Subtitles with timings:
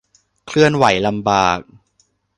[0.47, 1.59] เคลื่อนไหวลำบาก